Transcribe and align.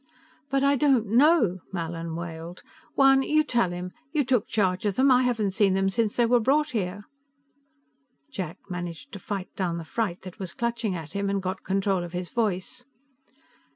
"But 0.49 0.63
I 0.63 0.77
don't 0.77 1.05
know!" 1.05 1.59
Mallin 1.71 2.15
wailed. 2.15 2.63
"Juan, 2.95 3.21
you 3.21 3.43
tell 3.43 3.69
him; 3.69 3.91
you 4.11 4.25
took 4.25 4.47
charge 4.47 4.83
of 4.87 4.95
them. 4.95 5.11
I 5.11 5.21
haven't 5.21 5.51
seen 5.51 5.75
them 5.75 5.91
since 5.91 6.15
they 6.15 6.25
were 6.25 6.39
brought 6.39 6.71
here." 6.71 7.03
Jack 8.31 8.57
managed 8.67 9.11
to 9.11 9.19
fight 9.19 9.49
down 9.55 9.77
the 9.77 9.83
fright 9.83 10.23
that 10.23 10.39
was 10.39 10.53
clutching 10.53 10.95
at 10.95 11.13
him 11.13 11.29
and 11.29 11.39
got 11.39 11.61
control 11.63 12.03
of 12.03 12.13
his 12.13 12.29
voice. 12.29 12.83